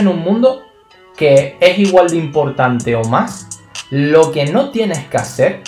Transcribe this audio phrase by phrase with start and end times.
[0.00, 0.62] en un mundo
[1.16, 3.46] que es igual de importante o más
[3.90, 5.62] lo que no tienes que hacer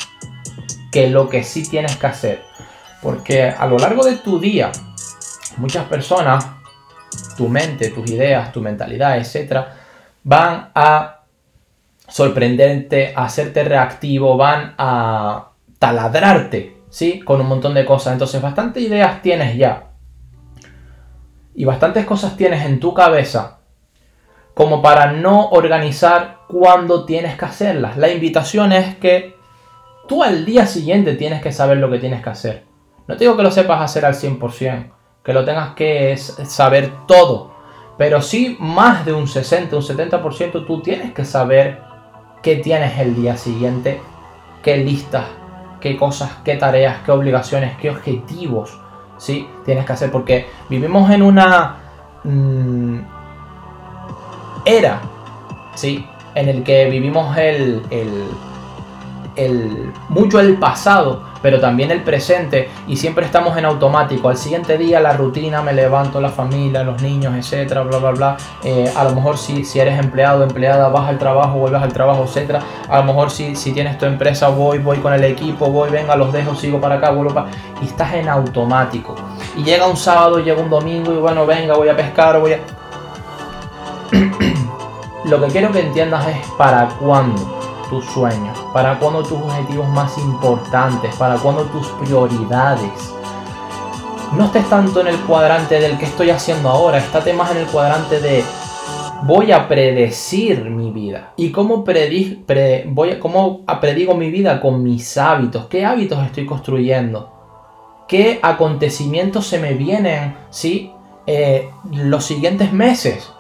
[0.90, 2.42] que lo que sí tienes que hacer.
[3.00, 4.70] Porque a lo largo de tu día,
[5.56, 6.46] muchas personas,
[7.36, 9.74] tu mente, tus ideas, tu mentalidad, etcétera,
[10.22, 11.22] van a
[12.06, 17.20] sorprenderte, a hacerte reactivo, van a taladrarte, ¿sí?
[17.20, 18.12] Con un montón de cosas.
[18.12, 19.88] Entonces, bastantes ideas tienes ya.
[21.54, 23.61] Y bastantes cosas tienes en tu cabeza
[24.54, 27.96] como para no organizar cuando tienes que hacerlas.
[27.96, 29.36] La invitación es que
[30.06, 32.64] tú al día siguiente tienes que saber lo que tienes que hacer.
[33.06, 34.92] No te digo que lo sepas hacer al 100%,
[35.24, 37.52] que lo tengas que saber todo,
[37.98, 41.80] pero sí más de un 60, un 70% tú tienes que saber
[42.42, 44.00] qué tienes el día siguiente,
[44.62, 45.24] qué listas,
[45.80, 48.78] qué cosas, qué tareas, qué obligaciones, qué objetivos,
[49.18, 49.48] ¿sí?
[49.64, 51.76] Tienes que hacer, porque vivimos en una
[52.24, 52.98] mm,
[54.64, 55.00] era,
[55.74, 56.06] ¿sí?
[56.34, 58.24] En el que vivimos el, el
[60.08, 64.28] mucho el pasado, pero también el presente y siempre estamos en automático.
[64.28, 68.36] Al siguiente día la rutina, me levanto, la familia, los niños, etcétera, bla, bla, bla.
[68.62, 72.24] Eh, a lo mejor si, si eres empleado, empleada, vas al trabajo, vuelves al trabajo,
[72.24, 72.60] etcétera.
[72.88, 76.14] A lo mejor si, si tienes tu empresa, voy, voy con el equipo, voy, venga,
[76.16, 77.48] los dejo, sigo para acá, vuelvo para...
[77.80, 79.14] Y estás en automático.
[79.56, 82.60] Y llega un sábado, llega un domingo y bueno, venga, voy a pescar, voy a...
[85.24, 87.40] Lo que quiero que entiendas es para cuándo
[87.88, 93.14] tus sueños, para cuando tus objetivos más importantes, para cuando tus prioridades.
[94.36, 97.66] No estés tanto en el cuadrante del que estoy haciendo ahora, estate más en el
[97.66, 98.42] cuadrante de
[99.22, 101.34] voy a predecir mi vida.
[101.36, 102.44] ¿Y cómo, predi
[102.86, 104.60] voy cómo predigo mi vida?
[104.60, 105.66] Con mis hábitos.
[105.66, 107.30] ¿Qué hábitos estoy construyendo?
[108.08, 110.90] ¿Qué acontecimientos se me vienen ¿sí?
[111.26, 113.32] Eh, los siguientes meses?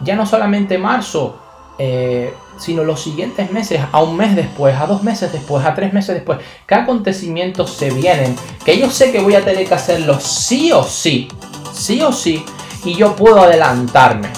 [0.00, 1.36] Ya no solamente marzo,
[1.78, 5.92] eh, sino los siguientes meses, a un mes después, a dos meses después, a tres
[5.92, 10.18] meses después, qué acontecimientos se vienen, que yo sé que voy a tener que hacerlo
[10.18, 11.28] sí o sí,
[11.72, 12.44] sí o sí,
[12.84, 14.28] y yo puedo adelantarme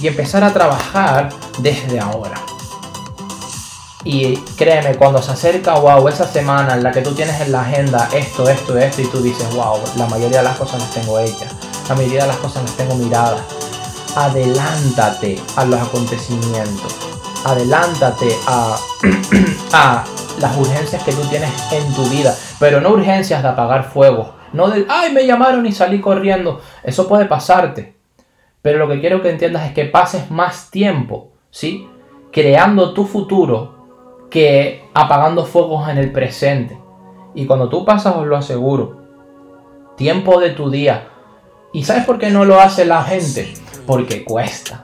[0.00, 2.40] y empezar a trabajar desde ahora.
[4.04, 7.62] Y créeme, cuando se acerca, wow, esa semana en la que tú tienes en la
[7.62, 11.18] agenda esto, esto, esto, y tú dices, wow, la mayoría de las cosas las tengo
[11.18, 11.52] hechas,
[11.88, 13.57] la mayoría de las cosas las tengo miradas.
[14.16, 17.08] Adelántate a los acontecimientos
[17.44, 18.76] adelántate a,
[19.72, 20.04] a
[20.40, 24.68] las urgencias que tú tienes en tu vida, pero no urgencias de apagar fuego, no
[24.68, 27.96] de, ay, me llamaron y salí corriendo, eso puede pasarte,
[28.62, 31.88] pero lo que quiero que entiendas es que pases más tiempo, ¿sí?
[32.32, 36.78] Creando tu futuro que apagando fuegos en el presente.
[37.34, 38.98] Y cuando tú pasas, os lo aseguro,
[39.96, 41.08] tiempo de tu día.
[41.72, 43.54] ¿Y sabes por qué no lo hace la gente?
[43.88, 44.82] Porque cuesta.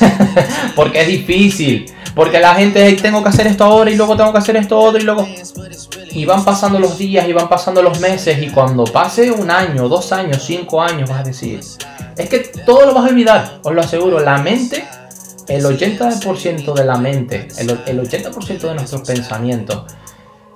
[0.74, 1.86] porque es difícil.
[2.16, 5.00] Porque la gente, tengo que hacer esto ahora y luego tengo que hacer esto otro
[5.00, 5.24] y luego...
[6.10, 9.88] Y van pasando los días y van pasando los meses y cuando pase un año,
[9.88, 11.60] dos años, cinco años vas a decir,
[12.16, 14.84] es que todo lo vas a olvidar, os lo aseguro, la mente,
[15.46, 19.84] el 80% de la mente, el, el 80% de nuestros pensamientos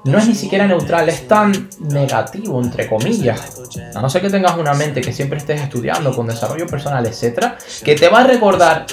[0.04, 3.60] no es ni siquiera neutral, es tan negativo, entre comillas.
[3.94, 7.58] A no ser que tengas una mente que siempre estés estudiando con desarrollo personal, etcétera,
[7.84, 8.86] que te va a recordar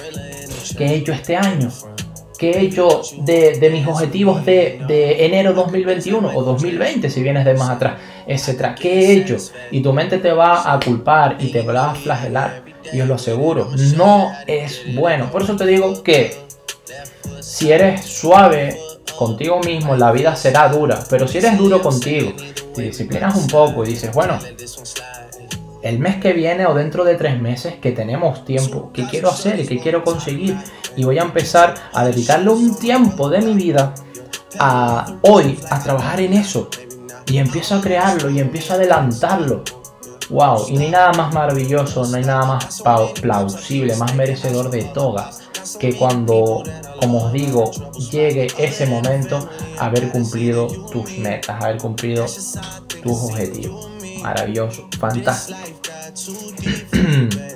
[0.78, 1.72] qué he hecho este año,
[2.38, 7.54] qué he hecho de, mis objetivos de, de, enero 2021 o 2020, si vienes de
[7.54, 9.38] más atrás, etcétera, qué he hecho.
[9.72, 12.64] Y tu mente te va a culpar y te va a flagelar.
[12.92, 15.32] Y os lo aseguro, no es bueno.
[15.32, 16.46] Por eso te digo que
[17.40, 18.80] si eres suave
[19.16, 21.04] contigo mismo, la vida será dura.
[21.10, 22.34] Pero si eres duro contigo,
[22.74, 24.38] te disciplinas un poco y dices, bueno,
[25.82, 29.60] el mes que viene o dentro de tres meses que tenemos tiempo, ¿qué quiero hacer
[29.60, 30.58] y qué quiero conseguir?
[30.96, 33.94] Y voy a empezar a dedicarle un tiempo de mi vida
[34.60, 36.70] a hoy a trabajar en eso.
[37.28, 39.64] Y empiezo a crearlo y empiezo a adelantarlo.
[40.30, 42.82] Wow, y no hay nada más maravilloso, no hay nada más
[43.22, 45.30] plausible, más merecedor de toga
[45.80, 46.64] que cuando,
[47.00, 47.72] como os digo,
[48.12, 53.90] llegue ese momento, haber cumplido tus metas, haber cumplido tus objetivos.
[54.22, 55.60] Maravilloso, fantástico.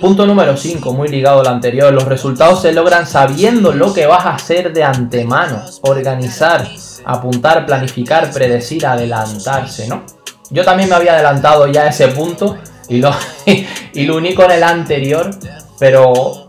[0.00, 1.92] Punto número 5, muy ligado al anterior.
[1.92, 5.62] Los resultados se logran sabiendo lo que vas a hacer de antemano.
[5.82, 6.66] Organizar,
[7.04, 10.02] apuntar, planificar, predecir, adelantarse, ¿no?
[10.50, 12.56] Yo también me había adelantado ya a ese punto
[12.90, 13.12] y lo,
[13.94, 15.30] y lo uní con el anterior,
[15.78, 16.48] pero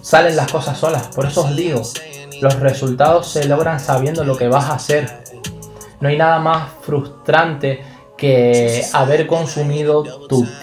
[0.00, 1.08] salen las cosas solas.
[1.14, 1.82] Por eso os digo,
[2.40, 5.22] los resultados se logran sabiendo lo que vas a hacer.
[6.00, 7.84] No hay nada más frustrante
[8.16, 10.56] que haber consumido tu tiempo